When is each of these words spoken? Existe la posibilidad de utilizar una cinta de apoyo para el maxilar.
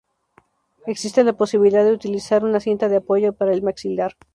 Existe 0.87 1.23
la 1.23 1.33
posibilidad 1.37 1.85
de 1.85 1.91
utilizar 1.91 2.43
una 2.43 2.59
cinta 2.59 2.89
de 2.89 2.95
apoyo 2.95 3.33
para 3.33 3.53
el 3.53 3.61
maxilar. 3.61 4.17